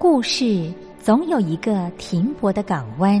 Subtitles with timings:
[0.00, 3.20] 故事总有一个停泊的港湾。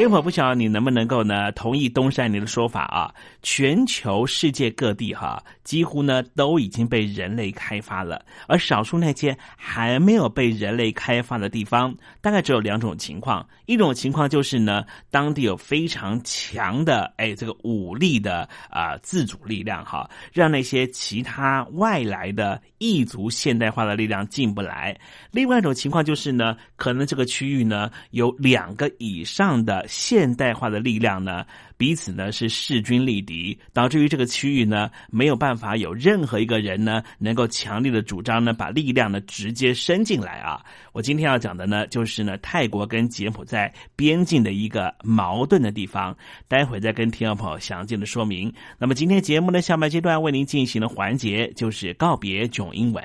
[0.00, 3.14] 天火不晓得你能不能够呢同意东山林的说法啊？
[3.42, 13.46] 全球世界各地哈，几乎呢都已经被人类开发了，而少数那些还没有被人类开发的地方，大概只有两种情况。
[13.66, 24.98] 一种情况就是呢，当地有非常强的哎这个武力的啊自主力量哈，让那些其他外来的异族现代化的力量进不来。
[25.30, 29.86] 另外一种情况就是呢，可能这个区域呢有两个以上的。
[29.90, 31.44] 现代化的力量呢，
[31.76, 40.64] 彼此呢是势均力敌，导致于这个区域呢没有办法有任何一个人呢能够强力的主张呢把力量呢直接伸进来啊。
[40.92, 46.16] 我今天要讲的呢就是呢泰国跟柬埔寨边境的一个矛盾的地方，
[46.46, 48.52] 待会再跟听众朋友详尽的说明。
[48.78, 53.04] 那么今天节目的下半阶段为您进行的环节就是告别囧英文。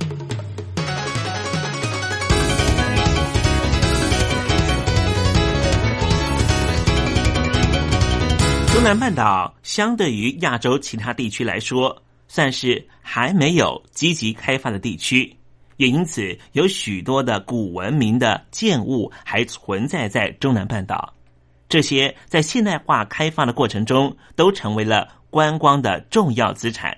[8.73, 15.35] 中南半岛相对于亚洲其他地区来说，算是还没有积极开发的地区，
[15.75, 21.13] 也因此有许多的古文明的建物还存在在中南半岛。
[21.67, 26.97] 这些在现代化开发的过程中，都成为了观光的重要资产。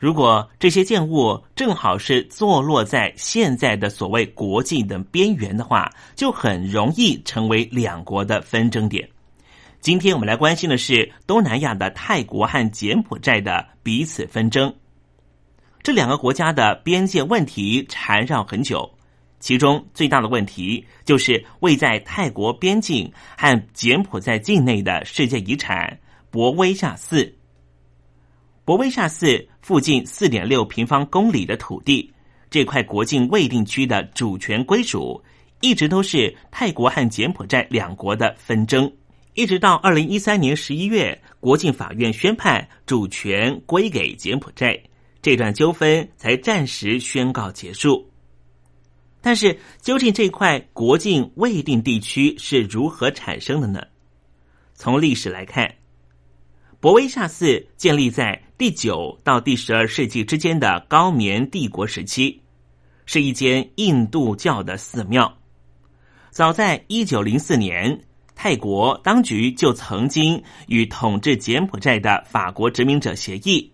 [0.00, 9.08] 如果这些建物正好是坐落在现在的所谓国境的边缘的话，就很容易成为两国的纷争点。
[9.82, 14.72] 今天我们来关心的是东南亚的泰国和柬埔寨的彼此纷争。
[15.82, 18.88] 这两个国家的边界问题缠绕很久，
[19.40, 25.98] 其中最大的问题就是位在泰国边境和柬埔寨境内的世界遗产
[26.30, 27.34] 博威夏寺。
[28.64, 32.08] 博威夏寺附近四点六平方公里的土地，
[32.48, 35.20] 这块国境未定区的主权归属，
[35.60, 38.88] 一直都是泰国和柬埔寨两国的纷争。
[39.34, 44.78] 一直到二零一三年十一月，国境法院宣判主权归给柬埔寨，
[45.22, 48.10] 这段纠纷才暂时宣告结束。
[49.22, 53.80] 但是，究竟这块国境未定地区是如何产生的呢？
[54.74, 55.76] 从历史来看，
[56.78, 62.38] 博威夏寺建立在第九到第十二世纪之间的高棉帝国时期，
[63.06, 65.38] 是一间印度教的寺庙。
[66.30, 67.98] 早在一九零四年。
[68.34, 73.72] 泰国当局就曾经与统治柬埔寨的法国殖民者协议，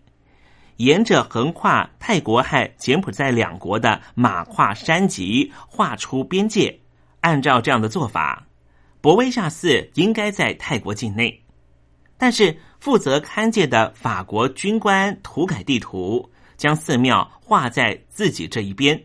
[0.76, 6.78] 沿着横跨泰国和柬埔寨两国的马跨山脊画出边界。
[7.20, 8.46] 按照这样的做法，
[9.00, 11.42] 博威夏寺应该在泰国境内。
[12.18, 19.00] 但是负责勘界的法国军官涂改地图，将寺庙画在自己这一边。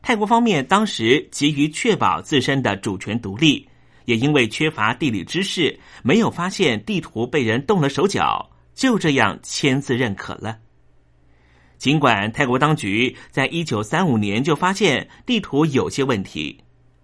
[0.00, 3.68] 泰国方面当时急于确保自身的主权独立。
[4.04, 10.58] 也因为缺乏地理知识，没有发现地图被人动了手脚，就这样签字认可了。
[11.78, 16.62] 尽管泰国当局在一九三五年就发现地图有些问题，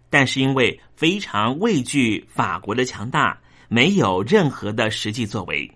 [0.08, 5.68] 但是因为非常畏惧法国的强大，没有任何的实际作为。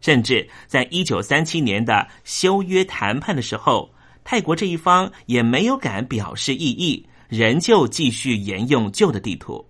[0.00, 3.92] 甚至在一九三七年的修约谈判的时候，
[4.24, 9.66] 泰国这一方也没有敢表示异议，仍旧继续沿用旧的地图。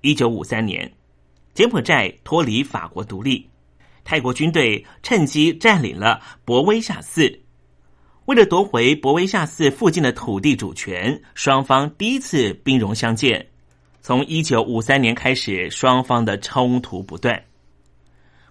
[0.00, 0.90] 一九五三年，
[1.54, 3.48] 柬埔寨脱离法国独立，
[4.04, 7.40] 泰国军队趁机占领了博威夏寺。
[8.26, 13.44] 为了夺回博威夏寺附近的土地主权，双方第一次兵戎相见。
[14.00, 17.42] 从一九五三年开始，双方的冲突不断。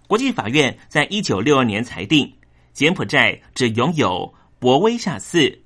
[0.06, 2.32] 国际法院在一九六二年裁定，
[2.72, 5.60] 柬埔寨只拥有博威夏寺，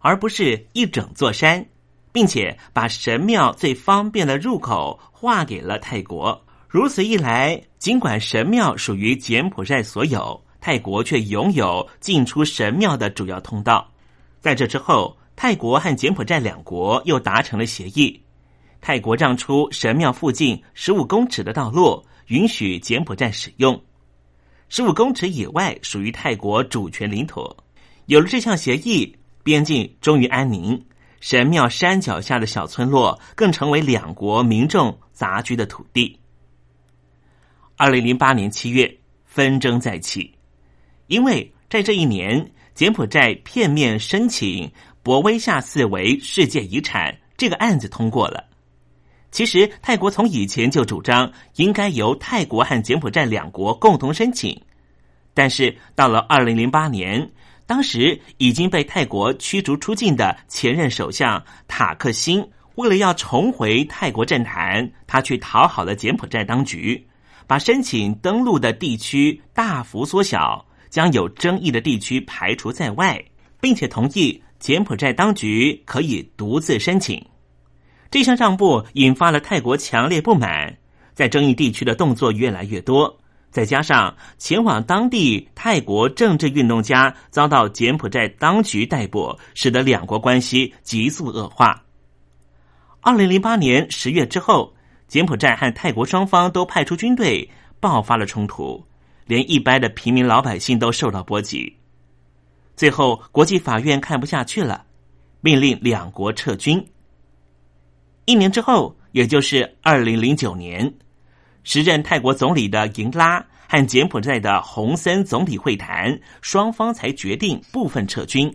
[0.00, 1.64] 而不是一整座山。
[2.12, 6.44] 并且把神庙最方便的入口划给了泰国。
[6.68, 13.90] 如此一来，尽管神庙属于柬埔寨所有，泰国却拥有进出神庙的主要通道。
[14.40, 18.22] 在这之后，泰国和柬埔寨两国又达成了协议：
[18.80, 23.74] 泰国让出神庙附近十五公尺的道路，允许柬埔寨使用；
[24.68, 27.54] 十五公尺以外属于泰国主权领土。
[28.06, 30.82] 有了这项协议，边境终于安宁。
[31.22, 36.18] 神庙山脚下的小村落更成为两国民众杂居的土地。
[37.76, 38.92] 二零零八年七月，
[39.24, 40.34] 纷争再起，
[41.06, 44.68] 因为在这一年，柬埔寨片面申请
[45.04, 48.44] 博威夏寺为世界遗产，这个案子通过了。
[49.30, 54.60] 其实，泰国从以前就主张应该由泰国和柬埔寨两国共同申请，
[55.32, 57.30] 但是到了二零零八年。
[57.66, 67.06] 当时已经被泰国驱逐出境的前任首相塔克辛，为了要重回泰国政坛，他去讨好了柬埔寨当局，
[67.46, 73.22] 把申请登陆的地区大幅缩小，将有争议的地区排除在外，
[73.60, 77.24] 并且同意柬埔寨当局可以独自申请。
[78.10, 80.76] 这项让步引发了泰国强烈不满，
[81.14, 83.18] 在争议地区的动作越来越多。
[83.52, 91.84] 再加上前往当地泰国政治运动家遭到柬埔寨当局逮捕，使得两国关系急速恶化。
[93.02, 94.74] 二零零八年十月之后，
[95.06, 98.82] 柬埔寨和泰国双方都派出军队，爆发了冲突，
[99.26, 101.76] 连一般的平民老百姓都受到波及。
[102.74, 104.86] 最后，国际法院看不下去了，
[105.42, 106.82] 命令两国撤军。
[108.24, 110.94] 一年之后，也就是二零零九年。
[111.64, 118.52] 时任泰国总理的银拉和柬埔寨的洪森总理会谈，双方才决定部分撤军。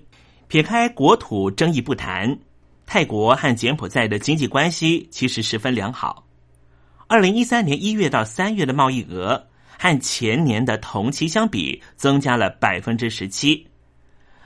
[0.47, 2.37] 撇开国土争议不谈，
[2.85, 6.25] 泰国和柬埔寨的经济关系其实十分良好。
[7.07, 9.47] 二零一三年一月到三月的贸易额
[9.77, 13.65] 和前年的同期相比，增加了百分之十七。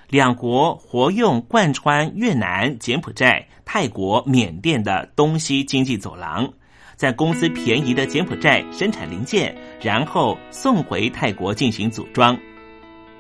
[0.10, 6.52] 两国活用贯穿越南、柬埔寨、泰国、缅甸的东西经济走廊，
[7.02, 12.38] 在公司便宜的柬埔寨生产零件，然后送回泰国进行组装。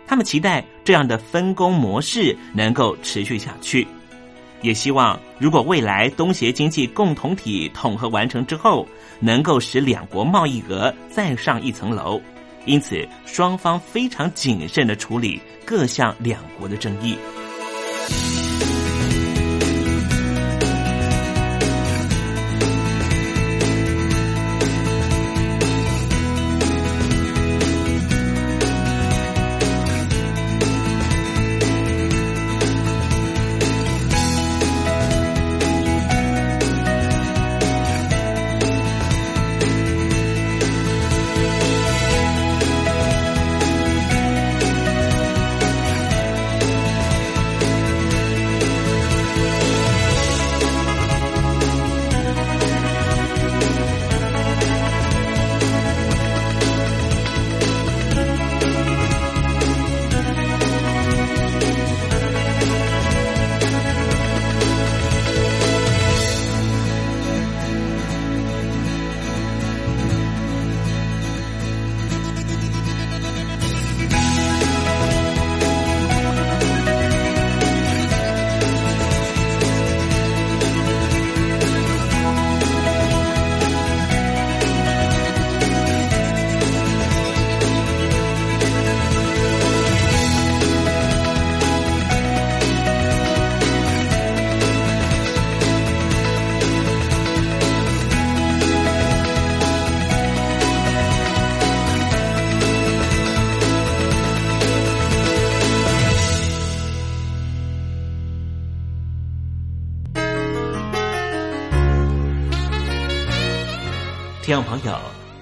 [0.05, 3.87] 他们期待这样的分工模式能够持续下去，
[4.61, 8.87] 也希望如果未来东协经济共同体统合完成之后，
[9.19, 12.21] 能够使两国贸易额再上一层楼。
[12.67, 17.17] 因此，双方非常谨慎的处理各项两国的争议。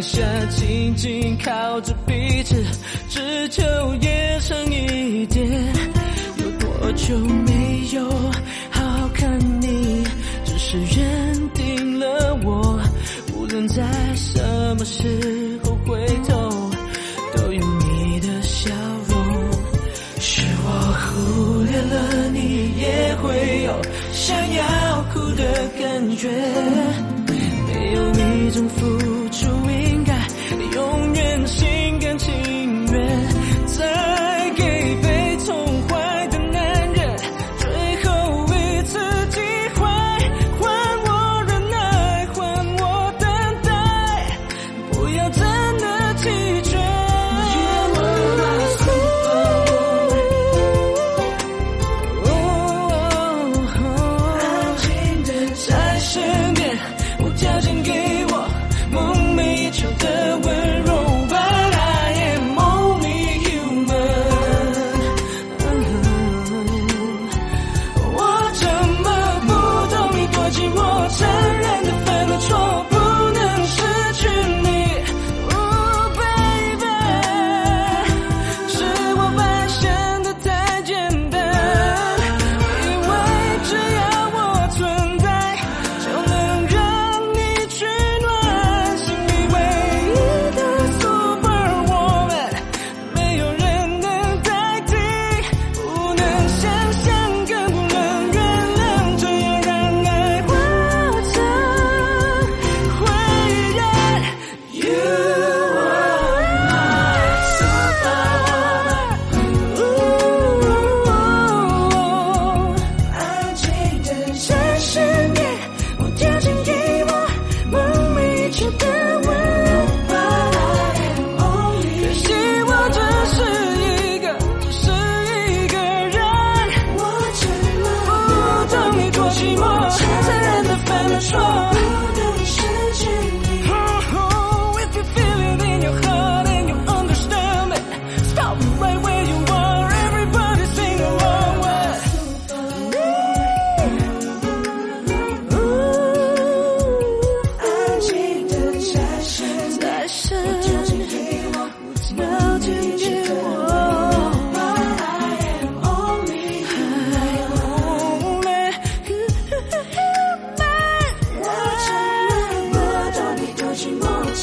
[0.00, 2.64] 下紧紧靠着彼此，
[3.08, 3.62] 只求
[4.00, 5.46] 夜长一点。
[6.38, 8.08] 有多久没有
[8.70, 10.02] 好好看你？
[10.44, 12.80] 只是认定了我，
[13.36, 13.82] 无论在
[14.14, 14.40] 什
[14.78, 16.70] 么时候回头，
[17.36, 18.70] 都有你的笑
[19.08, 19.16] 容。
[20.18, 22.70] 是我忽略了你。
[22.80, 23.82] 也会有
[24.12, 25.44] 想要哭的
[25.78, 26.28] 感觉，
[27.66, 28.66] 没有一种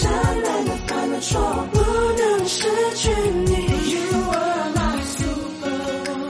[0.08, 1.39] 寂寞，承认的犯了错，
[1.74, 3.10] 不能失去
[3.46, 3.52] 你。
[3.91, 4.00] You
[4.32, 4.80] are my
[5.15, 6.24] superwoman.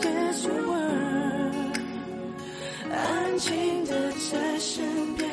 [0.00, 1.52] Yes, you are，
[2.90, 2.96] 安
[3.38, 3.90] 静的
[4.30, 4.82] 在身
[5.16, 5.28] 边，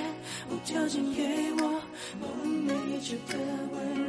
[0.50, 1.22] 无条件给
[1.60, 1.64] 我
[2.20, 2.28] 梦
[2.68, 3.34] 寐以求的
[3.74, 4.09] 温柔。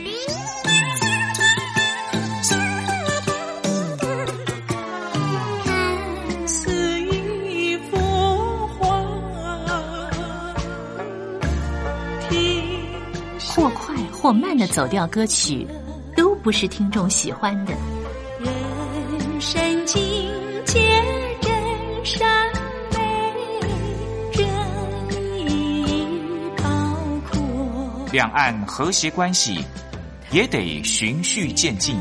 [14.31, 15.67] 或慢的走调歌曲，
[16.15, 17.73] 都不是听众喜欢的。
[18.39, 20.01] 人生境
[20.63, 20.79] 界
[21.41, 21.51] 真
[22.05, 22.49] 善
[22.93, 22.97] 美，
[24.31, 24.47] 真
[25.49, 26.07] 意
[26.55, 26.63] 包
[27.29, 27.41] 括。
[28.13, 29.65] 两岸和谐关系
[30.31, 31.97] 也得循序渐进，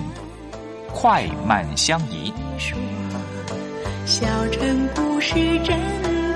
[0.92, 2.32] 快慢相宜。
[4.06, 5.76] 小城故事真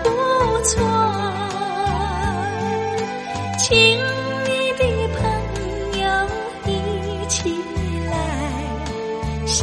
[0.03, 0.11] 不
[0.65, 0.83] 错，
[3.61, 3.97] 请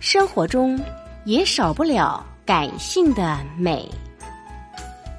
[0.00, 0.80] 生活中
[1.26, 3.86] 也少不了感性的美。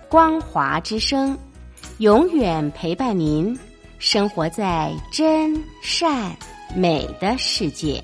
[0.09, 1.37] 光华之声，
[1.99, 3.57] 永远陪伴您，
[3.99, 6.35] 生活在真善
[6.75, 8.03] 美的世界。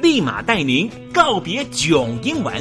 [0.00, 2.54] 立马带您告别囧英文。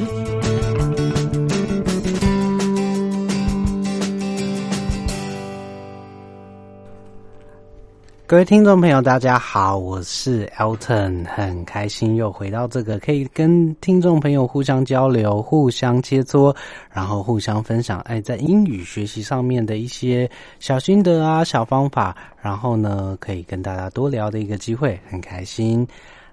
[8.26, 16.54] 各位听众朋友，大家好，我是 Elton，很开心又回到这个可以跟听众朋友互相交流、互相切磋，
[16.91, 25.88] 然后互相分享，哎，在英语学习上面的一些小心得啊、小方法，然后呢，可以跟大家多聊的一个机会，很开心。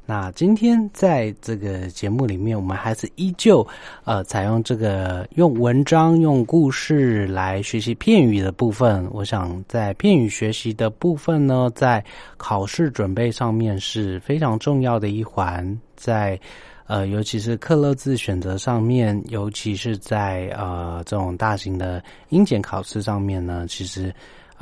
[0.06, 3.66] 那今天在这个节目里面，我们还是依旧
[4.04, 9.08] 呃采用这个用文章、用故事来学习片语的部分。
[9.12, 12.04] 我想在片语学习的部分呢，在
[12.36, 16.38] 考试准备上面是非常重要的一环，在
[16.86, 24.14] 呃尤其是克勒字选择上面，尤其是在呃这种大型的英检考试上面呢，其实。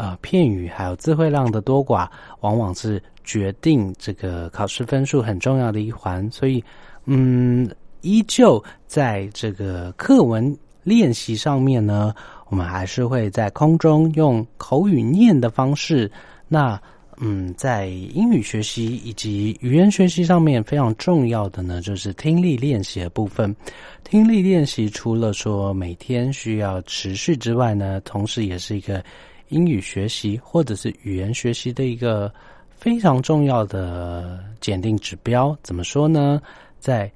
[0.03, 2.09] 呃，片语还有词汇量的多寡，
[2.41, 6.29] 往往是决定这个考试分数很重要的一环。
[6.29, 6.65] 所以，
[7.05, 12.13] 嗯，依旧在这个课文练习上面呢，
[12.49, 16.11] 我们还是会在空中用口语念的方式。
[16.49, 16.83] 那，
[17.19, 23.55] 嗯，在英语学习以及语言学习上面非常重要的呢，就是听力练习的部分。
[24.03, 29.01] 听力练习除了说每天需要持续之外呢，同时也是一个。
[29.53, 32.33] 英语学习或者是语言学习的一个
[32.71, 36.41] 非常重要的检定指标，怎么说呢？
[36.81, 37.13] 在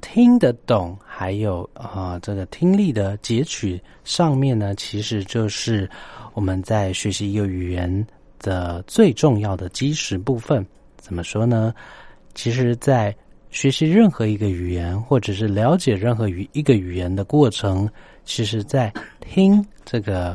[0.00, 5.88] 听得懂还有啊、这个听力的截取上面呢，其实就是
[6.32, 8.06] 我们在学习一个语言
[8.40, 10.64] 的最重要的基石部分。
[10.96, 11.74] 怎么说呢？
[12.34, 13.14] 其实，在
[13.50, 17.88] 学习任何一个语言，或者是了解任何语一个语言的过程，
[18.24, 20.34] 其实在听这个。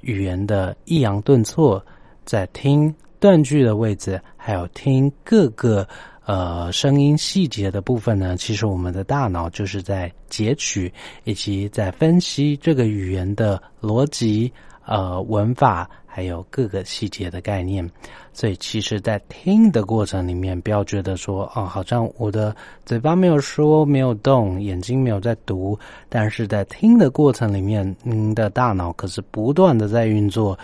[0.00, 1.84] 语言的抑扬顿挫，
[2.24, 5.86] 在听断句的位置，还有听各个
[6.24, 10.92] 呃声音细节的部分呢，其实我们的大脑就是在截取
[11.24, 14.52] 以及在分析这个语言的逻辑、
[14.84, 17.86] 呃文法，还有各个细节的概念。
[18.32, 30.58] 所以，其实，在听的过程里面，不要觉得说，哦，好像我的嘴巴没有说，没有动，眼睛没有在读，但是在听的过程里面，您的大脑可是不断的在运作，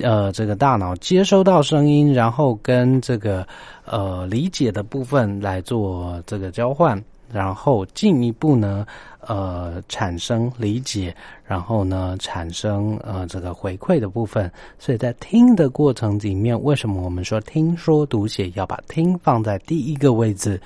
[0.00, 3.46] 呃，这个大脑接收到声音，然后跟这个
[3.84, 7.00] 呃理解的部分来做这个交换，
[7.32, 8.84] 然后进一步呢，
[9.26, 14.50] 呃，产生理解，然后呢，产生呃这个回馈的部分。
[14.78, 20.60] 所以在听的过程里面，为什么我们说听说读写要把听放在第一个位置？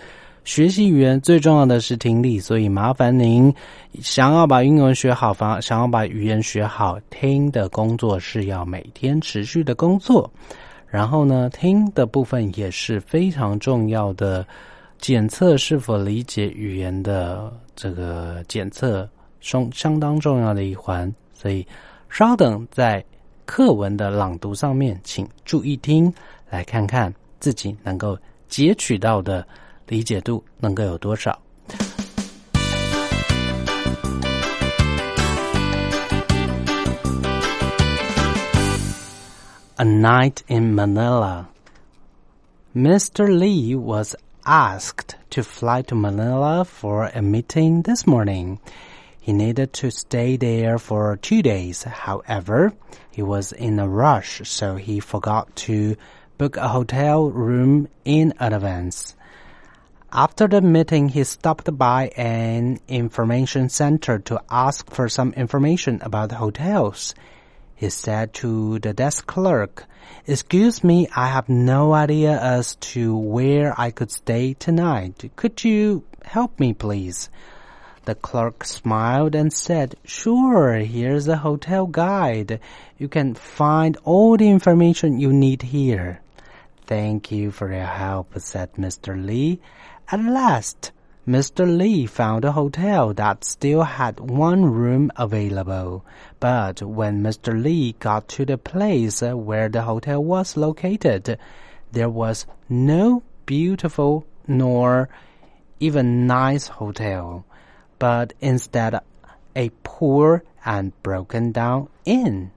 [0.44, 3.55] 学习语言最重要的是听力，所以麻烦您
[4.01, 10.31] 想要把英文学好，想想要把语言学好，听的工作是要每天持续的工作。
[10.87, 14.44] 然后呢，听的部分也是非常重要的。
[15.00, 19.08] 检测是否理解语言的这个检测，
[19.40, 21.10] 相相当重要的一环。
[21.32, 21.66] 所以，
[22.10, 23.02] 稍等，在
[23.46, 26.12] 课文的朗读上面，请注意听，
[26.50, 29.46] 来看看自己能够截取到的
[29.86, 31.36] 理解度能够有多少。
[39.76, 41.46] A night in Manila.
[42.74, 43.26] Mr.
[43.26, 48.61] Lee was asked to fly to Manila for a meeting this morning.
[49.20, 51.83] He needed to stay there for two days.
[51.83, 52.72] However,
[53.11, 55.96] he was in a rush, so he forgot to
[56.38, 59.14] book a hotel room in advance.
[60.12, 66.33] After the meeting, he stopped by an information center to ask for some information about
[66.33, 67.14] hotels.
[67.76, 69.85] He said to the desk clerk,
[70.27, 75.31] Excuse me, I have no idea as to where I could stay tonight.
[75.37, 77.31] Could you help me, please?
[78.05, 82.61] The clerk smiled and said, Sure, here's a hotel guide.
[82.99, 86.20] You can find all the information you need here.
[86.87, 89.14] Thank you for your help, said Mr.
[89.14, 89.61] Lee.
[90.11, 90.92] At last,
[91.29, 91.64] Mr.
[91.64, 96.05] Lee found a hotel that still had one room available.
[96.40, 97.62] But when Mr.
[97.62, 101.38] Lee got to the place where the hotel was located,
[101.92, 105.09] there was no beautiful nor
[105.79, 107.44] even nice hotel
[108.00, 108.98] but instead
[109.55, 112.50] a poor and broken down inn.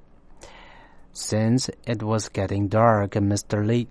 [1.12, 3.66] Since it was getting dark, Mr.
[3.66, 3.88] Lee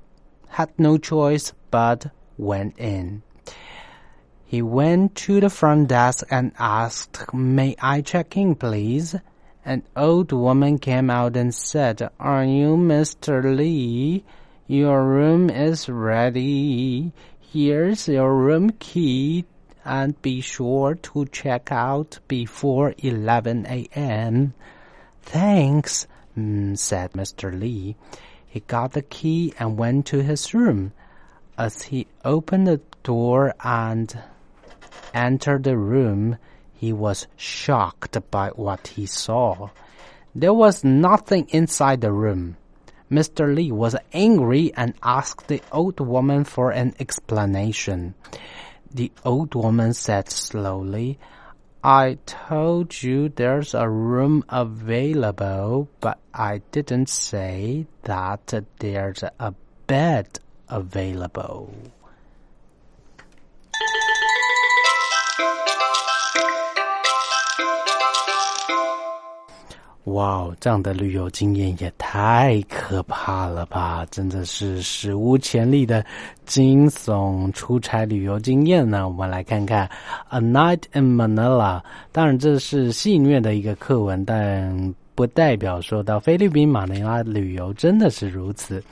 [0.48, 3.22] had no choice but went in.
[4.44, 9.14] He went to the front desk and asked, May I check in, please?
[9.64, 13.56] An old woman came out and said, Are you Mr.
[13.56, 14.24] Lee?
[14.66, 17.12] Your room is ready.
[17.40, 19.44] Here's your room key
[19.84, 24.54] and be sure to check out before 11 a.m.
[25.22, 27.56] Thanks, mm, said Mr.
[27.56, 27.94] Lee.
[28.44, 30.92] He got the key and went to his room.
[31.56, 34.18] As he opened the door and
[35.14, 36.38] entered the room,
[36.82, 39.70] he was shocked by what he saw.
[40.34, 42.56] There was nothing inside the room.
[43.08, 43.54] Mr.
[43.54, 48.14] Lee was angry and asked the old woman for an explanation.
[48.92, 51.20] The old woman said slowly,
[51.84, 59.54] I told you there's a room available, but I didn't say that there's a
[59.86, 61.91] bed available.
[70.06, 74.04] 哇哦，这样的旅游经验也太可怕了吧！
[74.10, 76.04] 真的是史无前例的
[76.44, 79.08] 惊悚出差旅游经验呢。
[79.08, 79.86] 我们来看看
[80.30, 88.82] 《A Night in Manila》，当然这是戏谑的一个课文，但不代表说到菲律宾马尼拉旅游真的是如此。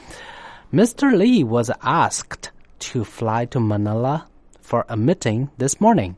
[0.72, 1.10] Mr.
[1.16, 4.22] Lee was asked to fly to Manila
[4.62, 6.14] for a meeting this morning.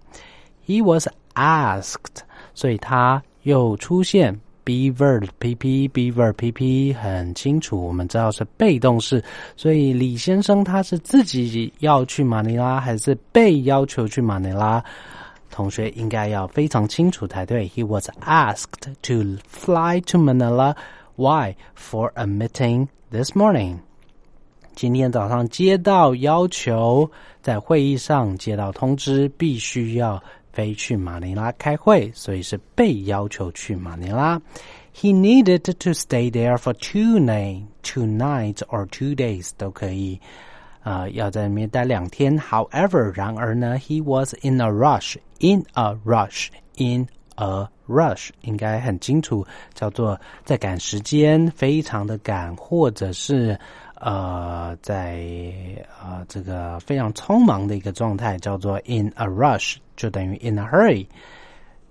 [0.66, 2.20] He was asked，
[2.52, 4.38] 所以他又出现。
[4.64, 9.22] Be verb pp be verb pp 很清楚，我们知道是被动式，
[9.56, 14.82] 所以李先生他是自己要去马尼拉，还是被要求去马尼拉？
[15.50, 17.68] 同学应该要非常清楚才对。
[17.68, 20.74] He was asked to fly to Manila.
[21.16, 21.56] Why?
[21.76, 23.80] For a meeting this morning.
[24.74, 27.10] 今天早上接到要求，
[27.42, 30.22] 在会议上接到通知，必须要。
[30.51, 34.41] 飞去马尼拉开会，所以是被要求去马尼拉。
[34.95, 40.19] He needed to stay there for two night, two nights or two days 都可以，
[40.83, 42.39] 呃，要在那边待两天。
[42.39, 53.59] However，然而呢，he was in a rush, in a rush, in a rush，应该很清楚，叫做在赶时间，非常的赶，或者是
[54.01, 55.19] 呃，在
[56.01, 59.77] 呃这个非常匆忙的一个状态，叫做 in a rush。
[59.95, 61.07] 就等于 in a hurry。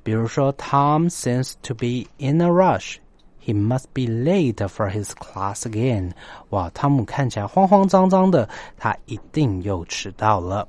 [0.05, 2.99] 比如说，Tom seems to be in a rush.
[3.45, 6.13] He must be late for his class again.
[6.51, 10.69] 哇，汤姆看起来慌慌张张的，他一定又迟到了。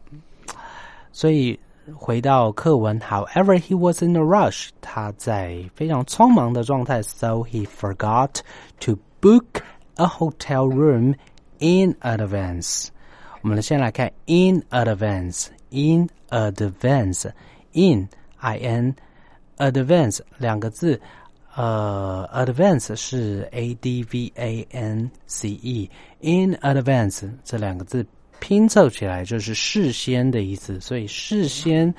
[1.12, 1.60] 所以
[1.96, 4.70] 回到课文，However, he was in a rush.
[4.82, 8.40] 他在非常匆忙的状态，so he forgot
[8.80, 9.62] to book
[9.96, 11.16] a hotel room
[11.63, 12.89] in advance.
[13.43, 17.31] 我们先来看 in advance in advance
[17.73, 18.09] in
[18.39, 18.95] i n
[19.59, 21.01] advance 两个字，
[21.55, 25.91] 呃，advance 是 a d v a n c e
[26.21, 28.05] in advance 这两个字
[28.41, 31.93] 拼凑起来就是事先的意思，所以事先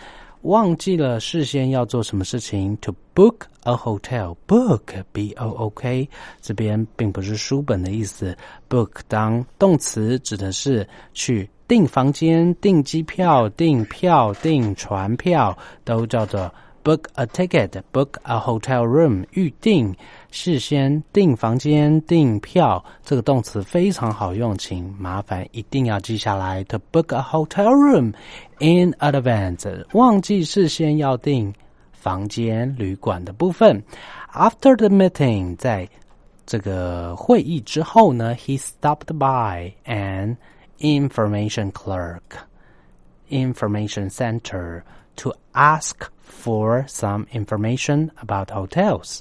[0.44, 2.78] 忘记了事先要做什么事情。
[2.78, 6.08] To book a hotel, book b o o k
[6.42, 8.38] 这边并不是书本的意思
[8.70, 16.54] ，book 当动词指的是去订房间、订机票、订票、订船票，都叫做。
[16.84, 19.96] Book a ticket, book a hotel room，预定，
[20.32, 26.62] 事先订房间、订票，这个动词非常好用，请麻烦一定要记下来。
[26.66, 28.14] To book a hotel room
[28.63, 31.53] in advance，忘记事先要订
[31.93, 33.83] 房间、旅馆的部分。
[34.33, 35.89] After the meeting，在
[36.47, 40.37] 这个会议之后呢，he stopped by an
[40.79, 42.21] information clerk,
[43.29, 44.83] information center
[45.17, 45.95] to ask.
[46.31, 49.21] For some information about hotels，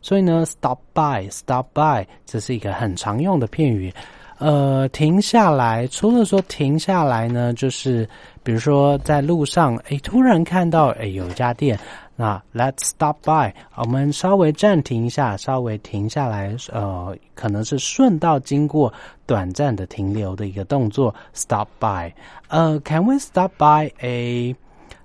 [0.00, 3.92] 所以呢，stop by，stop by，这是一个很常用的片语。
[4.38, 8.08] 呃，停下来，除了说停下来呢，就是
[8.45, 11.77] 比如说在路上，哎，突然看到哎有家店，
[12.15, 18.93] 那 Let's stop by，我们稍微暂停一下，稍微停下来，呃，可能是顺道经过，
[19.25, 22.13] 短暂的停留的一个动作，stop by。
[22.47, 24.55] 呃，Can we stop by a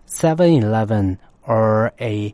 [0.06, 1.16] Seven Eleven?
[1.46, 2.32] or a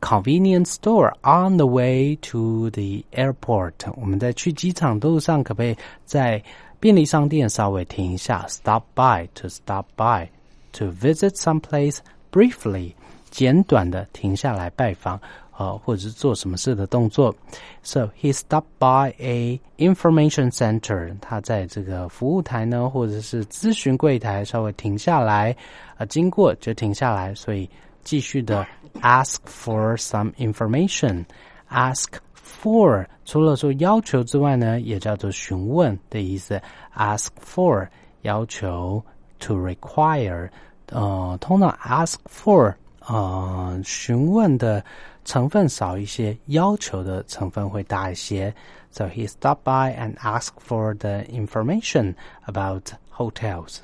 [0.00, 3.74] convenience store on the way to the airport。
[3.96, 6.42] 我们在去机场的路上，可不可以在
[6.80, 10.28] 便利商店稍微停一下？Stop by to stop by
[10.75, 11.99] to visit some place
[12.31, 12.93] briefly，
[13.29, 15.19] 简短的停下来拜访。
[15.57, 17.35] 呃，或者是做什么事的动作，
[17.83, 21.15] so he stopped by a information center。
[21.21, 25.55] 他在这个服务台呢，或者是咨询柜台稍微停下来，
[25.97, 27.69] 啊，经过就停下来，所以
[28.03, 28.65] 继续的
[29.01, 36.59] ask for some information。ask for 除了说要求之外呢，也叫做询问的意思。
[36.95, 37.87] ask for
[38.23, 39.03] 要求，
[39.39, 40.49] to require，
[40.89, 42.73] 呃，通常 ask for
[43.07, 44.83] 呃询问的
[45.23, 48.53] 成分少一些，要求的成分会大一些。
[48.91, 52.15] So he stopped by and asked for the information
[52.45, 53.77] about hotels.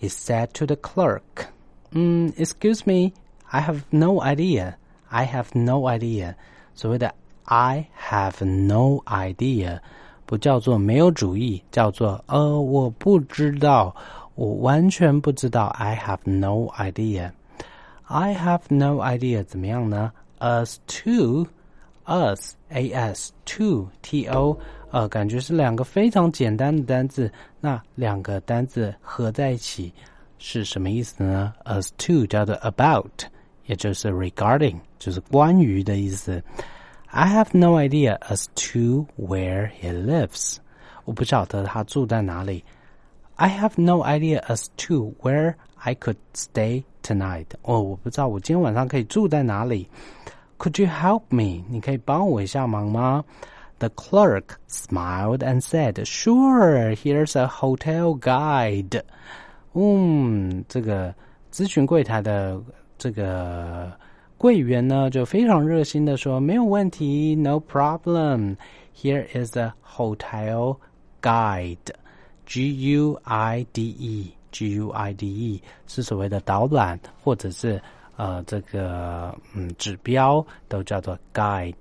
[0.00, 1.46] He said to the clerk.
[1.92, 3.12] Mm, excuse me,
[3.50, 4.74] I have no idea.
[5.08, 6.34] I have no idea.
[6.74, 7.14] 所谓的
[7.44, 9.78] I have no idea
[10.26, 13.94] 不叫做没有主意，叫做呃我不知道，
[14.36, 15.66] 我完全不知道。
[15.78, 17.30] I have no idea.
[18.04, 20.12] I have no idea 怎么样呢？
[20.38, 21.46] As to
[22.04, 24.58] us, a s to t o
[24.90, 27.30] 呃，感觉是两个非常简单的单字。
[27.60, 29.92] 那两个单字合在一起。
[30.44, 31.52] 是什么意思呢？
[31.64, 33.26] As to 叫做 about，
[33.66, 36.42] 也就是 regarding，就是关于的意思。
[37.06, 40.56] I have no idea as to where he lives。
[41.04, 42.64] 我不晓得他住在哪里。
[43.36, 47.46] I have no idea as to where I could stay tonight。
[47.62, 49.88] 哦，我不知道我今天晚上可以住在哪里。
[50.58, 51.64] Could you help me？
[51.68, 53.24] 你可以帮我一下忙吗？
[53.78, 59.02] The clerk smiled and said, "Sure, here's a hotel guide."
[59.72, 61.12] 嗯，这个
[61.52, 62.62] 咨询柜台的
[62.96, 63.90] 这个
[64.38, 68.56] 柜员呢，就非常热心的说：“没有问题，No problem.
[68.94, 70.76] Here is a hotel
[71.20, 71.78] guide.
[72.47, 77.79] G U I D E G U I D E 是所谓的导览，或者是
[78.15, 81.75] 呃这个嗯指标，都叫做 guide。”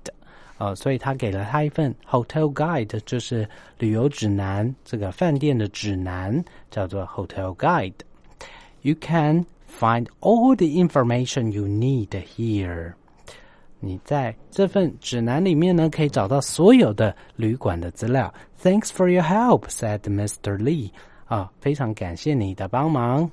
[0.59, 3.47] 呃，所以他给了他一份 hotel guide，就是
[3.79, 7.93] 旅游指南，这个饭店的指南叫做 hotel guide。
[8.81, 9.45] You can
[9.79, 12.95] find all the information you need here。
[13.81, 18.33] 你在这份指南里面呢，可以找到所有的旅馆的资料。
[18.63, 20.59] Thanks for your help, said Mr.
[20.59, 20.91] Lee。
[21.27, 23.31] 啊，非常感谢你的帮忙。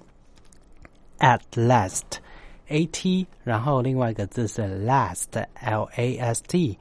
[1.20, 2.20] At last,
[2.68, 6.78] a t，然后另外一个字是 last，l a s t。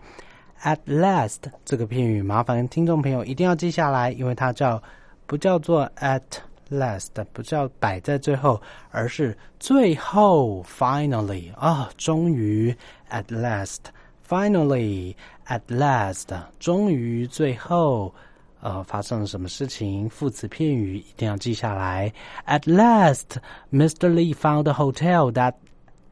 [0.62, 4.82] At last 这个片语，麻烦听众朋友一定要记下来，因为它叫
[5.26, 6.22] 不叫做 at
[6.70, 12.74] last，不叫摆在最后，而是最后 finally 啊，终于
[13.10, 15.14] at last，finally
[15.46, 16.28] at last，
[16.58, 18.14] 终于最后，
[18.62, 20.08] 呃，发生了什么事情？
[20.08, 22.12] 副词片语一定要记下来。
[22.46, 23.38] At last,
[23.72, 24.08] Mr.
[24.08, 25.54] Lee found a hotel that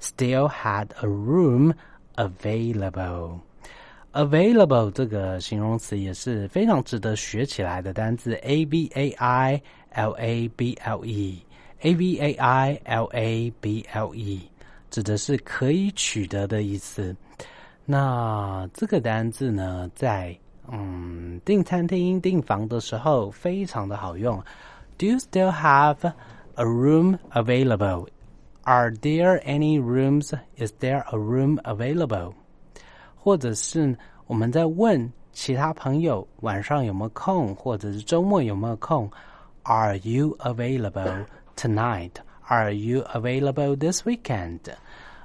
[0.00, 1.74] still had a room
[2.16, 3.38] available.
[4.12, 9.62] available 这个形容词也是非常值得学起来的单词，a v a i
[9.94, 14.40] l a b l e，a v a i l a b l e
[14.90, 17.14] 指的是可以取得的意思。
[17.84, 20.36] 那这个单字呢，在
[20.71, 24.41] 嗯订餐厅、订房的时候非常的好用。
[24.97, 26.11] Do you still have
[26.55, 28.07] a room available?
[28.63, 30.33] Are there any rooms?
[30.57, 32.33] Is there a room available?
[33.15, 33.95] 或者是
[34.27, 39.09] 我们在问其他朋友晚上有没有空，或者是周末有没有空？
[39.63, 42.11] Are you available tonight?
[42.47, 44.59] Are you available this weekend?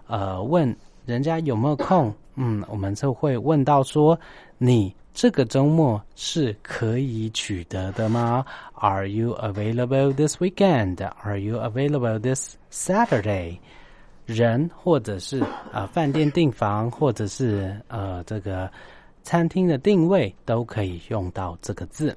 [0.07, 0.75] 呃，问
[1.07, 2.13] 人家有没有空？
[2.35, 4.19] 嗯，我们就会问到说，
[4.59, 8.45] 你 这个周末是可以取得的吗？
[8.75, 10.97] Are you available this weekend?
[11.23, 13.59] Are you available this Saturday?
[14.27, 15.43] 人或者是
[15.73, 18.71] 呃饭店订房，或者是呃这个
[19.23, 22.17] 餐厅的定位，都可以用到这个字。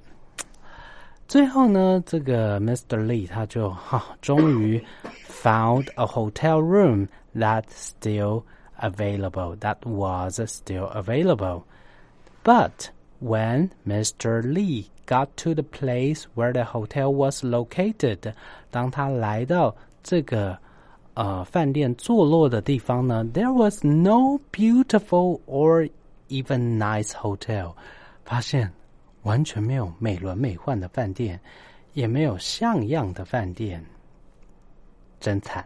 [1.28, 3.04] 最后呢，这个 Mr.
[3.04, 4.84] Lee 他就哈、终于
[5.28, 8.44] found a hotel room that still
[8.80, 11.64] available, that was still available.
[12.44, 12.90] But
[13.22, 14.42] when Mr.
[14.42, 18.34] Lee got to the place where the hotel was located，
[18.70, 20.58] 当他来到这个
[21.14, 25.90] 呃饭店坐落的地方呢，there was no beautiful or
[26.30, 27.74] even nice hotel，
[28.26, 28.72] 发现
[29.24, 31.40] 完全没有美轮美奂的饭店，
[31.94, 33.86] 也没有像样的饭店，
[35.20, 35.66] 真惨。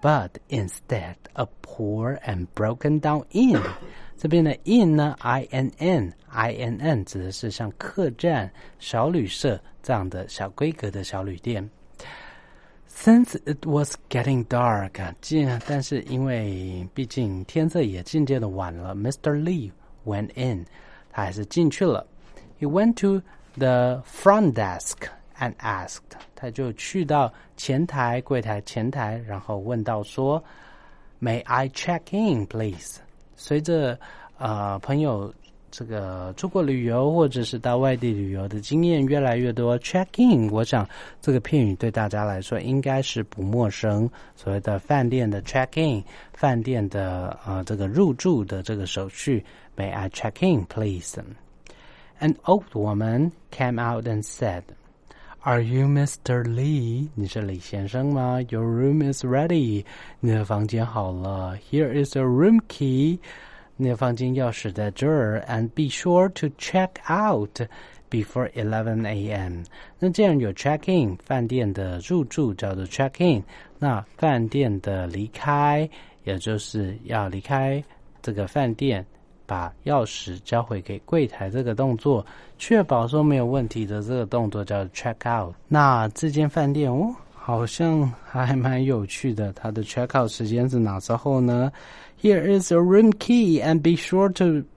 [0.00, 3.62] But instead, a poor and broken down inn。
[4.18, 11.68] 这边的 inn 呢，i n n i n n 指的是像客栈、小旅社这样的小规格的小旅店。
[12.88, 19.32] Since it was getting dark，渐但是因为毕竟天色也渐渐的晚了，Mr.
[19.34, 19.72] Lee
[20.06, 20.64] went in，
[21.10, 22.06] 他还是进去了。
[22.60, 23.20] He went to
[23.58, 25.08] the front desk
[25.40, 25.98] and asked，
[26.36, 30.42] 他就去到前台柜台前台，然后问到说，
[31.20, 32.98] May I check in, please？
[33.39, 33.97] 随着
[34.37, 35.33] 呃朋友
[35.71, 40.85] 这个出国旅游或者是到外地旅游的经验越来越多，check in，我想
[41.21, 44.09] 这个片语对大家来说应该是不陌生。
[44.35, 49.45] 所谓的饭店的 check in，饭店的呃这个入住的这个手续
[49.77, 54.63] ，May I check in, please？An old woman came out and said,
[55.41, 56.43] "Are you Mr.
[56.43, 57.07] Lee？
[57.15, 59.85] 你是李先生吗？Your room is ready。
[60.19, 61.57] 你的房间好了。
[61.71, 63.19] Here is a room key。
[63.77, 65.41] 你的房间钥匙在这儿。
[65.47, 67.61] And be sure to check out
[68.09, 69.63] before 11 a.m.
[69.97, 73.41] 那既然有 check in，饭店的入住叫做 check in，
[73.79, 75.89] 那饭店的离开，
[76.25, 77.81] 也就是要离开
[78.21, 79.05] 这个饭店。
[79.49, 82.23] 把钥匙交回给柜台这个动作，
[82.59, 85.55] 确保说没有问题的这个动作叫 check out。
[85.67, 89.51] 那这间饭店哦，好像还蛮有趣的。
[89.53, 91.71] 它的 check out 时间是哪时候呢
[92.21, 94.67] ？Here is a room key and be sure to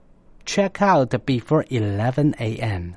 [0.43, 2.93] check out before 11 a.m.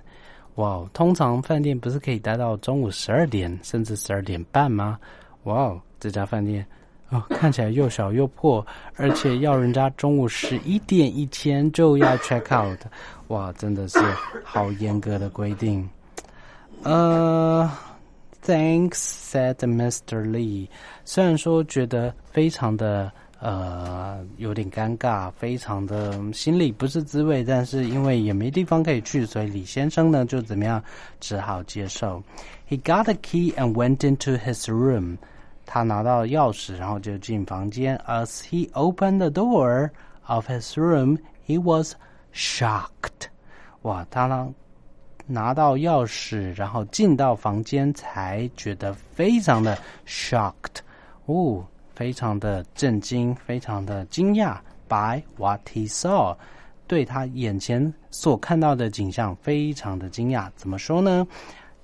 [0.54, 4.98] 哇，通常饭店不是可以待到中午十二点甚至十二点半吗？
[5.42, 6.66] 哇哦，这家饭店。
[7.10, 12.78] 哦，看起来又小又破，而且要人家中午十一点以前就要 check out，
[13.28, 13.98] 哇，真的是
[14.42, 15.88] 好严格的规定。
[16.82, 17.70] 呃
[18.44, 20.24] ，Thanks said Mr.
[20.24, 20.68] Lee。
[21.04, 30.82] 虽然说觉得非常的呃有点尴尬，非常的心里不是滋味，但是因为也没地方可以去，所以李先生呢就怎么样，
[31.20, 32.20] 只好接受。
[32.68, 35.18] He got a key and went into his room.
[35.66, 37.98] 他拿到钥匙，然后就进房间。
[38.06, 39.90] As he opened the door
[40.26, 41.94] of his room, he was
[42.32, 43.28] shocked.
[43.82, 44.54] 哇，他呢
[45.26, 50.78] 拿到钥匙，然后进到房间，才觉得非常的 shocked，
[51.26, 51.64] 哦，
[51.94, 54.58] 非常的震惊，非常的惊讶。
[54.88, 56.36] By what he saw，
[56.86, 60.48] 对他眼前所看到的景象非常的惊讶。
[60.54, 61.26] 怎么说呢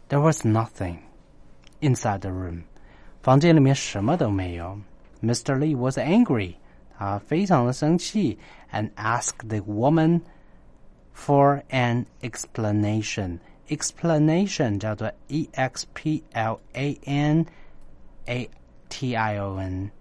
[0.08, 0.98] ？There was nothing
[1.80, 2.62] inside the room.
[3.21, 4.77] 房间里面什么都没有。
[5.21, 5.57] Mr.
[5.57, 6.55] Lee was angry，
[6.97, 8.37] 他非常的生气，
[8.71, 10.21] and asked the woman
[11.15, 13.39] for an explanation.
[13.69, 17.45] Explanation 叫做 e x p l a n
[18.25, 18.49] a
[18.89, 19.91] t i o n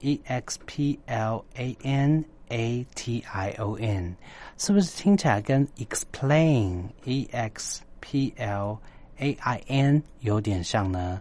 [0.00, 4.16] e x p l a n a t i o n，
[4.58, 8.78] 是不是听起来跟 explain e x p l
[9.18, 11.20] a i n 有点像呢？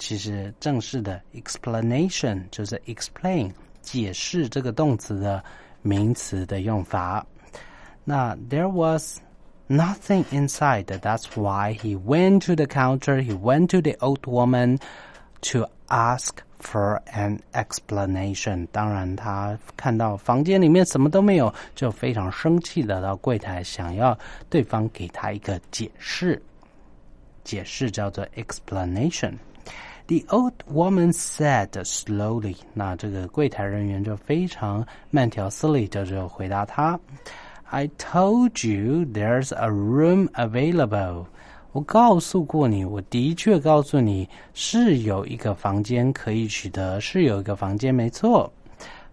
[0.00, 3.50] 其实正式的 explanation 就是 explain
[3.80, 5.42] 解释这个动词的
[5.82, 7.24] 名词的用法。
[8.04, 9.20] 那 there was
[9.68, 10.84] nothing inside.
[10.84, 13.20] That's why he went to the counter.
[13.20, 14.78] He went to the old woman
[15.50, 18.68] to ask for an explanation.
[18.70, 24.16] 当然，他看到房间里面什么都没有，就非常生气的到柜台想要
[24.48, 26.40] 对方给他一个解释。
[27.44, 29.34] 解释叫做 explanation。
[30.10, 32.56] The old woman said slowly。
[32.74, 36.98] 那这个柜台人员就非常慢条斯理的就回答他：“
[37.70, 41.26] I told you there's a room available。”
[41.72, 48.50] 我告诉过你，我的确告诉你是有一个房间可以取得，是有一个房间，没错。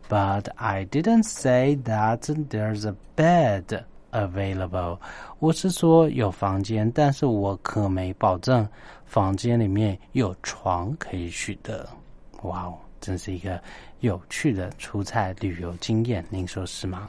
[0.07, 4.99] But I didn't say that there's a bed available。
[5.39, 8.65] 我是说有房间，但是我可没保证
[9.08, 11.88] 房间里面有床可以取得。
[12.42, 13.60] 哇哦，真是一个
[14.00, 17.08] 有趣的出差旅游经验，您说是吗？